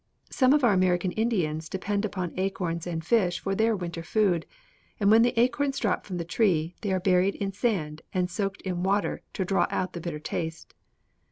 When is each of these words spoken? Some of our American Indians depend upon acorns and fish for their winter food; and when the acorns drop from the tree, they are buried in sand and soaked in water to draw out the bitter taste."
Some 0.31 0.51
of 0.51 0.63
our 0.63 0.73
American 0.73 1.11
Indians 1.11 1.69
depend 1.69 2.05
upon 2.05 2.33
acorns 2.35 2.87
and 2.87 3.05
fish 3.05 3.39
for 3.39 3.53
their 3.53 3.75
winter 3.75 4.01
food; 4.01 4.47
and 4.99 5.11
when 5.11 5.21
the 5.21 5.39
acorns 5.39 5.77
drop 5.77 6.07
from 6.07 6.17
the 6.17 6.25
tree, 6.25 6.73
they 6.81 6.91
are 6.91 6.99
buried 6.99 7.35
in 7.35 7.51
sand 7.53 8.01
and 8.11 8.27
soaked 8.27 8.61
in 8.63 8.81
water 8.81 9.21
to 9.33 9.45
draw 9.45 9.67
out 9.69 9.93
the 9.93 10.01
bitter 10.01 10.17
taste." 10.17 10.73